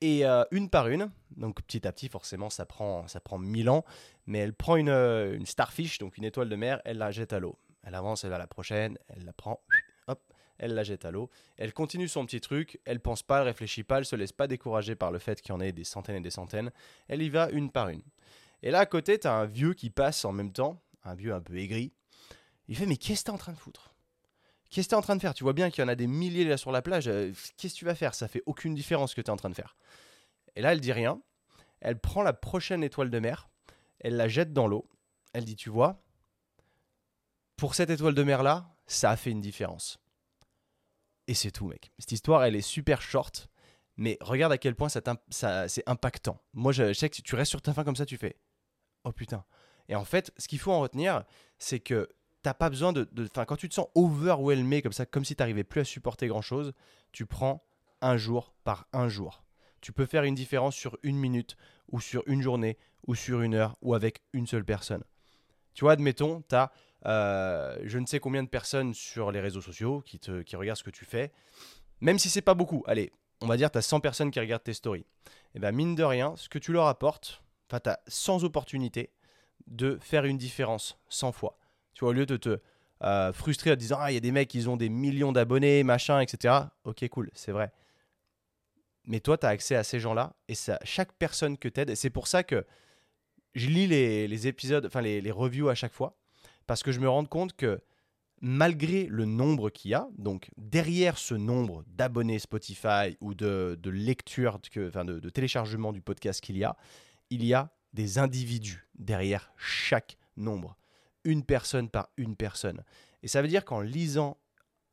et 0.00 0.26
euh, 0.26 0.44
une 0.50 0.68
par 0.68 0.88
une, 0.88 1.10
donc 1.36 1.62
petit 1.62 1.86
à 1.86 1.92
petit, 1.92 2.08
forcément, 2.08 2.50
ça 2.50 2.66
prend, 2.66 3.06
ça 3.08 3.20
prend 3.20 3.38
mille 3.38 3.70
ans, 3.70 3.84
mais 4.26 4.38
elle 4.38 4.52
prend 4.52 4.76
une, 4.76 4.90
euh, 4.90 5.34
une 5.34 5.46
starfish, 5.46 5.98
donc 5.98 6.18
une 6.18 6.24
étoile 6.24 6.48
de 6.48 6.56
mer, 6.56 6.80
elle 6.84 6.98
la 6.98 7.10
jette 7.10 7.32
à 7.32 7.38
l'eau. 7.38 7.58
Elle 7.82 7.94
avance, 7.94 8.24
elle 8.24 8.30
va 8.30 8.38
la 8.38 8.46
prochaine, 8.46 8.98
elle 9.08 9.24
la 9.24 9.32
prend, 9.32 9.62
hop, 10.08 10.20
elle 10.58 10.74
la 10.74 10.82
jette 10.82 11.04
à 11.04 11.10
l'eau. 11.10 11.30
Elle 11.56 11.72
continue 11.72 12.08
son 12.08 12.26
petit 12.26 12.40
truc, 12.40 12.80
elle 12.84 13.00
pense 13.00 13.22
pas, 13.22 13.38
elle 13.38 13.44
réfléchit 13.44 13.84
pas, 13.84 13.98
elle 13.98 14.04
se 14.04 14.16
laisse 14.16 14.32
pas 14.32 14.46
décourager 14.46 14.96
par 14.96 15.12
le 15.12 15.18
fait 15.18 15.40
qu'il 15.40 15.50
y 15.50 15.56
en 15.56 15.60
ait 15.60 15.72
des 15.72 15.84
centaines 15.84 16.16
et 16.16 16.20
des 16.20 16.30
centaines. 16.30 16.72
Elle 17.08 17.22
y 17.22 17.30
va 17.30 17.48
une 17.50 17.70
par 17.70 17.88
une. 17.88 18.02
Et 18.62 18.70
là, 18.70 18.80
à 18.80 18.86
côté, 18.86 19.18
tu 19.18 19.26
as 19.26 19.32
un 19.32 19.46
vieux 19.46 19.74
qui 19.74 19.90
passe 19.90 20.24
en 20.24 20.32
même 20.32 20.52
temps, 20.52 20.82
un 21.04 21.14
vieux 21.14 21.32
un 21.32 21.40
peu 21.40 21.56
aigri. 21.56 21.92
Il 22.68 22.76
fait 22.76 22.86
Mais 22.86 22.96
qu'est-ce 22.96 23.20
que 23.20 23.26
t'es 23.26 23.30
en 23.30 23.38
train 23.38 23.52
de 23.52 23.58
foutre? 23.58 23.95
Qu'est-ce 24.70 24.88
que 24.88 24.90
tu 24.90 24.94
es 24.94 24.98
en 24.98 25.02
train 25.02 25.16
de 25.16 25.20
faire? 25.20 25.34
Tu 25.34 25.44
vois 25.44 25.52
bien 25.52 25.70
qu'il 25.70 25.82
y 25.82 25.84
en 25.84 25.88
a 25.88 25.94
des 25.94 26.06
milliers 26.06 26.44
là 26.44 26.56
sur 26.56 26.72
la 26.72 26.82
plage. 26.82 27.08
Euh, 27.08 27.32
qu'est-ce 27.56 27.74
que 27.74 27.78
tu 27.78 27.84
vas 27.84 27.94
faire? 27.94 28.14
Ça 28.14 28.28
fait 28.28 28.42
aucune 28.46 28.74
différence 28.74 29.10
ce 29.10 29.16
que 29.16 29.20
tu 29.20 29.26
es 29.26 29.30
en 29.30 29.36
train 29.36 29.50
de 29.50 29.54
faire. 29.54 29.76
Et 30.54 30.62
là, 30.62 30.72
elle 30.72 30.80
dit 30.80 30.92
rien. 30.92 31.20
Elle 31.80 31.98
prend 31.98 32.22
la 32.22 32.32
prochaine 32.32 32.82
étoile 32.82 33.10
de 33.10 33.18
mer. 33.18 33.48
Elle 34.00 34.16
la 34.16 34.28
jette 34.28 34.52
dans 34.52 34.66
l'eau. 34.66 34.88
Elle 35.32 35.44
dit 35.44 35.56
Tu 35.56 35.70
vois, 35.70 36.02
pour 37.56 37.74
cette 37.74 37.90
étoile 37.90 38.14
de 38.14 38.22
mer 38.22 38.42
là, 38.42 38.74
ça 38.86 39.10
a 39.10 39.16
fait 39.16 39.30
une 39.30 39.40
différence. 39.40 39.98
Et 41.26 41.34
c'est 41.34 41.50
tout, 41.50 41.66
mec. 41.66 41.92
Cette 41.98 42.12
histoire, 42.12 42.44
elle 42.44 42.56
est 42.56 42.60
super 42.60 43.02
short. 43.02 43.48
Mais 43.96 44.18
regarde 44.20 44.52
à 44.52 44.58
quel 44.58 44.74
point 44.74 44.88
ça, 44.88 45.00
c'est 45.68 45.82
impactant. 45.86 46.40
Moi, 46.52 46.72
je, 46.72 46.92
sais 46.92 47.08
que 47.08 47.16
si 47.16 47.22
tu 47.22 47.34
restes 47.34 47.50
sur 47.50 47.62
ta 47.62 47.72
fin 47.72 47.82
comme 47.82 47.96
ça, 47.96 48.06
tu 48.06 48.16
fais 48.16 48.36
Oh 49.04 49.12
putain. 49.12 49.44
Et 49.88 49.94
en 49.94 50.04
fait, 50.04 50.32
ce 50.36 50.48
qu'il 50.48 50.58
faut 50.58 50.72
en 50.72 50.80
retenir, 50.80 51.24
c'est 51.58 51.80
que 51.80 52.08
t'as 52.46 52.54
pas 52.54 52.70
besoin 52.70 52.92
de. 52.92 53.08
Enfin, 53.28 53.44
quand 53.44 53.56
tu 53.56 53.68
te 53.68 53.74
sens 53.74 53.88
overwhelmé 53.96 54.80
comme 54.80 54.92
ça, 54.92 55.04
comme 55.04 55.24
si 55.24 55.34
tu 55.34 55.42
n'arrivais 55.42 55.64
plus 55.64 55.80
à 55.80 55.84
supporter 55.84 56.28
grand 56.28 56.42
chose, 56.42 56.74
tu 57.10 57.26
prends 57.26 57.66
un 58.00 58.16
jour 58.16 58.54
par 58.62 58.86
un 58.92 59.08
jour. 59.08 59.42
Tu 59.80 59.90
peux 59.90 60.06
faire 60.06 60.22
une 60.22 60.36
différence 60.36 60.76
sur 60.76 60.96
une 61.02 61.16
minute, 61.16 61.56
ou 61.90 61.98
sur 62.00 62.22
une 62.26 62.42
journée, 62.42 62.78
ou 63.08 63.16
sur 63.16 63.40
une 63.40 63.54
heure, 63.54 63.76
ou 63.82 63.94
avec 63.94 64.22
une 64.32 64.46
seule 64.46 64.64
personne. 64.64 65.02
Tu 65.74 65.84
vois, 65.84 65.90
admettons, 65.90 66.44
tu 66.48 66.54
as 66.54 66.70
euh, 67.06 67.76
je 67.82 67.98
ne 67.98 68.06
sais 68.06 68.20
combien 68.20 68.44
de 68.44 68.48
personnes 68.48 68.94
sur 68.94 69.32
les 69.32 69.40
réseaux 69.40 69.60
sociaux 69.60 70.00
qui 70.02 70.56
regardent 70.56 70.78
ce 70.78 70.84
que 70.84 70.90
tu 70.90 71.04
fais. 71.04 71.32
Même 72.00 72.20
si 72.20 72.30
c'est 72.30 72.42
pas 72.42 72.54
beaucoup, 72.54 72.84
allez, 72.86 73.10
on 73.40 73.48
va 73.48 73.56
dire 73.56 73.72
tu 73.72 73.78
as 73.78 73.82
100 73.82 73.98
personnes 73.98 74.30
qui 74.30 74.38
regardent 74.38 74.62
tes 74.62 74.72
stories. 74.72 75.00
Et 75.00 75.56
eh 75.56 75.58
bien 75.58 75.72
mine 75.72 75.96
de 75.96 76.04
rien, 76.04 76.36
ce 76.36 76.48
que 76.48 76.60
tu 76.60 76.72
leur 76.72 76.86
apportes, 76.86 77.42
enfin 77.68 77.80
tu 77.80 77.90
as 77.90 77.98
100 78.06 78.44
opportunités 78.44 79.10
de 79.66 79.98
faire 80.00 80.26
une 80.26 80.38
différence 80.38 80.96
100 81.08 81.32
fois. 81.32 81.58
Tu 81.96 82.00
vois, 82.00 82.10
au 82.10 82.12
lieu 82.12 82.26
de 82.26 82.36
te 82.36 82.60
euh, 83.02 83.32
frustrer 83.32 83.70
en 83.70 83.74
te 83.74 83.78
disant 83.78 83.96
Ah, 83.98 84.10
il 84.10 84.14
y 84.14 84.18
a 84.18 84.20
des 84.20 84.32
mecs, 84.32 84.52
ils 84.52 84.68
ont 84.68 84.76
des 84.76 84.90
millions 84.90 85.32
d'abonnés, 85.32 85.82
machin, 85.82 86.20
etc. 86.20 86.54
Ok, 86.84 87.08
cool, 87.08 87.30
c'est 87.32 87.52
vrai. 87.52 87.72
Mais 89.04 89.20
toi, 89.20 89.38
tu 89.38 89.46
as 89.46 89.48
accès 89.48 89.76
à 89.76 89.82
ces 89.82 89.98
gens-là 89.98 90.34
et 90.46 90.54
ça, 90.54 90.78
chaque 90.84 91.12
personne 91.14 91.56
que 91.56 91.68
t'aides, 91.68 91.88
et 91.88 91.96
c'est 91.96 92.10
pour 92.10 92.26
ça 92.26 92.42
que 92.42 92.66
je 93.54 93.68
lis 93.68 93.86
les, 93.86 94.46
épisodes, 94.46 94.84
enfin 94.84 95.00
les, 95.00 95.22
les, 95.22 95.30
reviews 95.30 95.70
à 95.70 95.74
chaque 95.74 95.94
fois, 95.94 96.18
parce 96.66 96.82
que 96.82 96.92
je 96.92 97.00
me 97.00 97.08
rends 97.08 97.24
compte 97.24 97.56
que 97.56 97.80
malgré 98.42 99.06
le 99.06 99.24
nombre 99.24 99.70
qu'il 99.70 99.92
y 99.92 99.94
a, 99.94 100.06
donc 100.18 100.50
derrière 100.58 101.16
ce 101.16 101.34
nombre 101.34 101.82
d'abonnés 101.86 102.38
Spotify 102.38 103.16
ou 103.22 103.32
de, 103.32 103.78
de 103.80 103.90
lecture, 103.90 104.58
enfin 104.86 105.06
de, 105.06 105.18
de 105.18 105.30
téléchargement 105.30 105.94
du 105.94 106.02
podcast 106.02 106.42
qu'il 106.42 106.58
y 106.58 106.64
a, 106.64 106.76
il 107.30 107.42
y 107.42 107.54
a 107.54 107.70
des 107.94 108.18
individus 108.18 108.86
derrière 108.98 109.50
chaque 109.56 110.18
nombre. 110.36 110.76
Une 111.26 111.44
personne 111.44 111.90
par 111.90 112.08
une 112.16 112.36
personne. 112.36 112.82
Et 113.22 113.28
ça 113.28 113.42
veut 113.42 113.48
dire 113.48 113.64
qu'en 113.64 113.80
lisant 113.80 114.38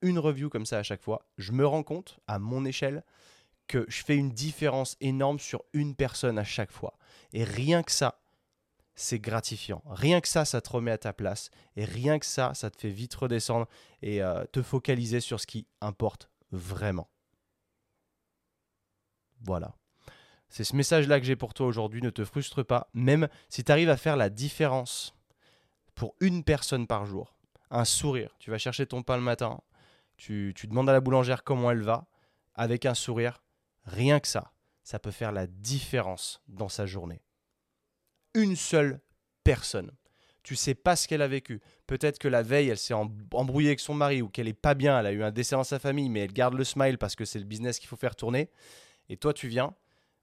une 0.02 0.20
review 0.20 0.50
comme 0.50 0.66
ça 0.66 0.80
à 0.80 0.84
chaque 0.84 1.02
fois, 1.02 1.26
je 1.38 1.54
me 1.54 1.66
rends 1.66 1.84
compte, 1.84 2.20
à 2.28 2.40
mon 2.40 2.66
échelle, 2.66 3.04
que 3.68 3.86
je 3.88 4.04
fais 4.04 4.18
une 4.18 4.32
différence 4.32 4.98
énorme 5.00 5.40
sur 5.40 5.64
une 5.72 5.96
personne 5.96 6.38
à 6.38 6.44
chaque 6.44 6.72
fois. 6.72 6.98
Et 7.32 7.44
rien 7.44 7.84
que 7.84 7.92
ça, 7.92 8.20
c'est 8.96 9.20
gratifiant. 9.20 9.82
Rien 9.86 10.22
que 10.22 10.28
ça, 10.28 10.44
ça 10.44 10.60
te 10.60 10.70
remet 10.70 10.92
à 10.92 10.98
ta 10.98 11.14
place. 11.14 11.50
Et 11.76 11.86
rien 11.86 12.20
que 12.20 12.26
ça, 12.26 12.54
ça 12.54 12.70
te 12.70 12.78
fait 12.80 12.90
vite 12.90 13.14
redescendre 13.14 13.68
et 14.02 14.22
euh, 14.22 14.44
te 14.52 14.62
focaliser 14.62 15.20
sur 15.20 15.40
ce 15.40 15.48
qui 15.48 15.68
importe 15.82 16.30
vraiment. 16.52 17.10
Voilà. 19.42 19.76
C'est 20.50 20.64
ce 20.64 20.76
message-là 20.76 21.20
que 21.20 21.26
j'ai 21.26 21.36
pour 21.36 21.54
toi 21.54 21.66
aujourd'hui. 21.66 22.02
Ne 22.02 22.10
te 22.10 22.26
frustre 22.26 22.64
pas. 22.64 22.90
Même 22.94 23.28
si 23.50 23.64
tu 23.64 23.72
arrives 23.72 23.90
à 23.90 23.98
faire 23.98 24.16
la 24.16 24.30
différence 24.30 25.16
pour 25.96 26.16
une 26.20 26.44
personne 26.44 26.88
par 26.88 27.06
jour, 27.06 27.36
un 27.70 27.86
sourire. 27.86 28.36
Tu 28.40 28.52
vas 28.52 28.58
chercher 28.58 28.86
ton 28.86 29.04
pain 29.04 29.18
le 29.18 29.24
matin. 29.24 29.62
Tu, 30.18 30.54
tu 30.56 30.68
demandes 30.68 30.90
à 30.90 30.94
la 30.94 31.02
boulangère 31.02 31.44
comment 31.44 31.72
elle 31.72 31.82
va. 31.82 32.08
Avec 32.56 32.86
un 32.86 32.94
sourire, 32.94 33.44
rien 33.86 34.20
que 34.20 34.28
ça, 34.28 34.54
ça 34.84 35.00
peut 35.00 35.12
faire 35.12 35.32
la 35.32 35.48
différence 35.48 36.42
dans 36.48 36.70
sa 36.70 36.86
journée 36.86 37.24
une 38.34 38.56
seule 38.56 39.00
personne. 39.44 39.92
Tu 40.44 40.56
sais 40.56 40.76
pas 40.76 40.96
ce 40.96 41.08
qu'elle 41.08 41.22
a 41.22 41.28
vécu. 41.28 41.62
Peut-être 41.88 42.20
que 42.20 42.28
la 42.28 42.42
veille, 42.42 42.70
elle 42.70 42.78
s'est 42.78 42.94
embrouillée 42.94 43.70
avec 43.70 43.80
son 43.80 43.94
mari 43.94 44.22
ou 44.22 44.28
qu'elle 44.28 44.48
est 44.48 44.54
pas 44.54 44.74
bien, 44.74 45.00
elle 45.00 45.06
a 45.06 45.12
eu 45.12 45.24
un 45.24 45.32
décès 45.32 45.56
dans 45.56 45.64
sa 45.64 45.80
famille, 45.80 46.10
mais 46.10 46.22
elle 46.22 46.34
garde 46.34 46.56
le 46.56 46.66
smile 46.66 46.98
parce 46.98 47.16
que 47.16 47.24
c'est 47.24 47.40
le 47.40 47.46
business 47.46 47.80
qu'il 47.80 47.88
faut 47.88 47.96
faire 47.96 48.16
tourner. 48.16 48.50
Et 49.10 49.16
toi, 49.16 49.34
tu 49.34 49.48
viens. 49.48 49.74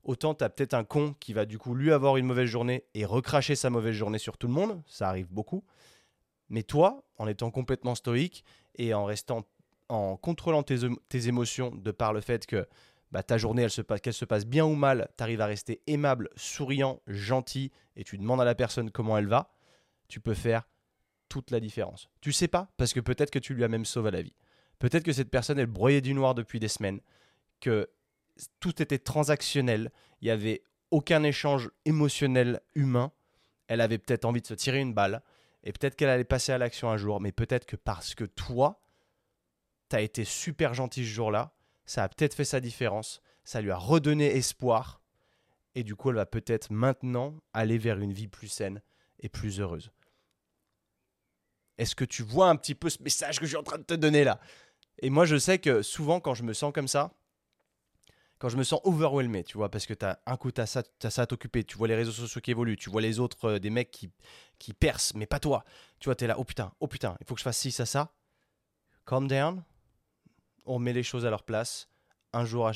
Autant 0.03 0.35
tu 0.35 0.45
as 0.45 0.49
peut-être 0.49 0.75
un 0.75 0.85
con 0.85 1.15
qui 1.21 1.33
va 1.33 1.45
du 1.45 1.59
coup 1.59 1.75
lui 1.75 1.93
avoir 1.93 2.17
une 2.17 2.27
mauvaise 2.27 2.49
journée 2.49 2.85
et 2.95 3.05
recracher 3.05 3.55
sa 3.55 3.71
mauvaise 3.71 3.95
journée 3.95 4.19
sur 4.19 4.39
tout 4.39 4.47
le 4.47 4.53
monde. 4.53 4.83
Ça 4.87 5.09
arrive 5.09 5.29
beaucoup. 5.31 5.65
Mais 6.49 6.63
toi, 6.63 7.05
en 7.19 7.29
étant 7.29 7.51
complètement 7.51 7.95
stoïque 7.95 8.45
et 8.77 8.95
en 8.95 9.05
restant 9.05 9.47
en 9.89 10.17
contrôlant 10.17 10.63
tes, 10.63 11.27
émotions 11.27 11.75
de 11.75 11.91
par 11.91 12.13
le 12.13 12.21
fait 12.21 12.47
que 12.47 12.67
bah, 13.11 13.25
ta 13.25 13.39
journée, 13.39 13.63
elle 13.63 13.71
se 13.71 13.83
passe, 13.83 14.01
qu'elle 14.01 14.15
se 14.15 14.25
passe 14.25 14.47
bien 14.47 14.65
ou 14.65 14.75
mal, 14.75 15.09
tu 15.19 15.23
arrives 15.25 15.41
à 15.41 15.47
rester 15.47 15.83
aimable, 15.89 16.29
souriant, 16.37 17.01
gentil, 17.09 17.73
et 17.97 18.05
tu 18.05 18.17
demandes 18.17 18.41
à 18.41 18.45
la 18.45 18.55
personne 18.55 18.93
comment 18.93 19.19
elle 19.19 19.27
va, 19.27 19.53
tu 20.07 20.21
peux 20.21 20.35
faire 20.35 20.69
toute 21.29 21.51
la 21.51 21.59
différence. 21.59 22.09
Tu 22.21 22.33
sais 22.33 22.47
pas, 22.47 22.71
parce 22.77 22.93
que 22.93 23.01
peut-être 23.01 23.31
que 23.31 23.41
tu 23.41 23.55
lui 23.55 23.65
as 23.65 23.69
même 23.69 23.85
sauvé 23.85 24.13
la 24.13 24.23
vie. 24.23 24.35
Peut-être 24.79 25.03
que 25.03 25.13
cette 25.13 25.31
personne, 25.31 25.59
elle 25.59 25.67
broyait 25.67 26.01
du 26.01 26.15
noir 26.15 26.37
depuis 26.37 26.61
des 26.61 26.69
semaines, 26.69 27.01
que 27.61 27.91
tout 28.61 28.83
était 28.83 28.99
transactionnel, 28.99 29.91
il 30.21 30.27
n'y 30.27 30.31
avait 30.31 30.63
aucun 30.91 31.23
échange 31.23 31.71
émotionnel 31.85 32.61
humain, 32.75 33.13
elle 33.69 33.81
avait 33.81 33.99
peut-être 33.99 34.25
envie 34.25 34.41
de 34.41 34.47
se 34.47 34.55
tirer 34.55 34.81
une 34.81 34.95
balle, 34.95 35.23
et 35.63 35.73
peut-être 35.73 35.97
qu'elle 35.97 36.09
allait 36.09 36.25
passer 36.25 36.53
à 36.53 36.59
l'action 36.59 36.91
un 36.91 36.97
jour, 36.97 37.21
mais 37.21 37.33
peut-être 37.33 37.67
que 37.67 37.77
parce 37.77 38.15
que 38.15 38.25
toi, 38.25 38.81
tu 39.89 39.97
as 39.97 40.01
été 40.01 40.25
super 40.25 40.75
gentil 40.75 41.05
ce 41.05 41.11
jour-là, 41.11 41.53
ça 41.85 42.05
a 42.05 42.09
peut-être 42.09 42.35
fait 42.35 42.45
sa 42.45 42.61
différence, 42.61 43.21
ça 43.45 43.61
lui 43.61 43.71
a 43.71 43.77
redonné 43.77 44.37
espoir, 44.37 45.01
et 45.75 45.83
du 45.83 45.95
coup 45.95 46.11
elle 46.11 46.17
va 46.17 46.27
peut-être 46.27 46.71
maintenant 46.71 47.37
aller 47.53 47.79
vers 47.79 47.99
une 47.99 48.13
vie 48.13 48.29
plus 48.29 48.49
saine 48.49 48.83
et 49.21 49.29
plus 49.29 49.61
heureuse. 49.61 49.93
Est-ce 51.79 51.95
que 51.95 52.05
tu 52.05 52.23
vois 52.23 52.49
un 52.49 52.57
petit 52.57 52.75
peu 52.75 52.91
ce 52.91 53.03
message 53.03 53.39
que 53.39 53.47
je 53.47 53.51
suis 53.51 53.57
en 53.57 53.63
train 53.63 53.79
de 53.79 53.85
te 53.85 53.95
donner 53.95 54.25
là? 54.25 54.41
Et 54.99 55.11
moi 55.11 55.25
je 55.25 55.37
sais 55.37 55.59
que 55.59 55.83
souvent 55.83 56.21
quand 56.21 56.35
je 56.35 56.43
me 56.43 56.53
sens 56.53 56.73
comme 56.73 56.89
ça, 56.89 57.13
quand 58.41 58.49
je 58.49 58.57
me 58.57 58.65
sens 58.65 58.81
overwhelmé, 58.85 59.45
tu 59.45 59.59
vois, 59.59 59.71
parce 59.71 59.85
que 59.85 59.93
tu 59.93 60.05
as 60.05 60.19
un 60.25 60.37
coup, 60.39 60.51
tu 60.51 60.63
as 60.63 60.67
ça, 60.67 60.83
as 61.03 61.11
ça 61.11 61.23
à 61.23 61.27
t'occuper, 61.27 61.63
tu 61.63 61.77
vois 61.77 61.89
les 61.89 61.95
réseaux 61.95 62.11
sociaux 62.11 62.41
qui 62.41 62.51
évoluent, 62.51 62.79
tu 62.79 62.89
vois 62.89 63.03
les 63.03 63.21
autres, 63.21 63.51
euh, 63.51 63.59
des 63.59 63.69
mecs 63.69 63.91
qui, 63.91 64.11
qui 64.59 64.73
percent, 64.73 65.15
mais 65.15 65.27
pas 65.27 65.39
toi. 65.39 65.63
Tu 66.01 66.07
vois, 66.07 66.15
tu 66.17 66.25
es 66.25 66.27
là, 66.27 66.39
oh 66.39 66.45
putain, 66.45 66.73
oh 66.81 66.89
putain, 66.89 67.17
il 67.21 67.27
faut 67.27 67.35
que 67.35 67.41
je 67.41 67.45
fasse 67.45 67.59
ci, 67.59 67.71
ça, 67.71 67.85
ça. 67.85 68.15
Calm 69.07 69.29
down, 69.29 69.63
on 70.65 70.79
met 70.79 70.95
les 70.95 71.03
choses 71.03 71.27
à 71.27 71.31
leur 71.31 71.43
place. 71.43 71.90
Un 72.33 72.45
jour, 72.45 72.71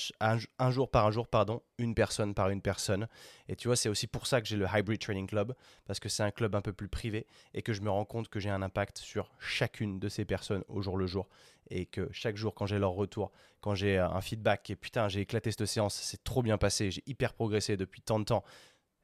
jour 0.71 0.91
par 0.91 1.07
un 1.07 1.11
jour, 1.13 1.29
pardon, 1.29 1.63
une 1.79 1.95
personne 1.95 2.35
par 2.35 2.51
une 2.51 2.61
personne. 2.61 3.09
Et 3.49 3.55
tu 3.55 3.69
vois, 3.69 3.77
c'est 3.77 3.89
aussi 3.89 4.09
pour 4.09 4.27
ça 4.27 4.41
que 4.41 4.49
j'ai 4.49 4.57
le 4.57 4.67
Hybrid 4.67 5.01
Training 5.01 5.29
Club, 5.29 5.55
parce 5.85 6.01
que 6.01 6.09
c'est 6.09 6.25
un 6.25 6.33
club 6.33 6.57
un 6.57 6.61
peu 6.61 6.73
plus 6.73 6.89
privé 6.89 7.27
et 7.55 7.63
que 7.63 7.73
je 7.73 7.81
me 7.81 7.91
rends 7.91 8.05
compte 8.05 8.29
que 8.29 8.41
j'ai 8.41 8.51
un 8.51 8.63
impact 8.63 8.99
sur 8.99 9.31
chacune 9.39 10.01
de 10.01 10.09
ces 10.09 10.25
personnes 10.25 10.65
au 10.69 10.83
jour 10.83 10.97
le 10.97 11.07
jour. 11.07 11.29
Et 11.71 11.87
que 11.87 12.09
chaque 12.13 12.37
jour, 12.37 12.55
quand 12.55 12.67
j'ai 12.67 12.79
leur 12.79 12.93
retour, 12.93 13.31
quand 13.61 13.75
j'ai 13.75 13.99
un 13.99 14.21
feedback, 14.21 14.69
et 14.71 14.77
putain, 14.77 15.09
j'ai 15.09 15.21
éclaté 15.21 15.51
cette 15.51 15.67
séance, 15.67 15.95
c'est 15.95 16.25
trop 16.25 16.43
bien 16.43 16.59
passé, 16.59 16.91
j'ai 16.91 17.03
hyper 17.07 17.33
progressé 17.33 17.77
depuis 17.77 18.03
tant 18.03 18.19
de 18.19 18.25
temps, 18.25 18.45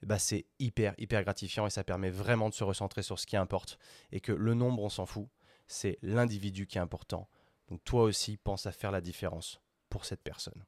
bah 0.03 0.19
c'est 0.19 0.47
hyper, 0.59 0.95
hyper 0.99 1.23
gratifiant 1.23 1.67
et 1.67 1.71
ça 1.71 1.85
permet 1.85 2.11
vraiment 2.11 2.49
de 2.49 2.55
se 2.55 2.65
recentrer 2.65 3.03
sur 3.03 3.19
ce 3.19 3.27
qui 3.27 3.37
importe. 3.37 3.79
Et 4.13 4.21
que 4.21 4.33
le 4.33 4.55
nombre, 4.55 4.83
on 4.83 4.89
s'en 4.89 5.07
fout, 5.07 5.29
c'est 5.67 5.99
l'individu 6.03 6.67
qui 6.67 6.79
est 6.79 6.81
important 6.81 7.29
donc 7.71 7.85
toi 7.85 8.03
aussi, 8.03 8.37
pense 8.37 8.67
à 8.67 8.73
faire 8.73 8.91
la 8.91 9.01
différence 9.01 9.61
pour 9.91 10.07
cette 10.07 10.23
personne. 10.23 10.65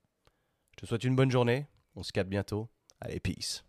Je 0.73 0.83
te 0.83 0.87
souhaite 0.87 1.05
une 1.05 1.17
bonne 1.17 1.31
journée. 1.31 1.67
On 1.95 2.03
se 2.03 2.13
capte 2.13 2.29
bientôt. 2.29 2.69
Allez, 3.01 3.21
peace. 3.21 3.65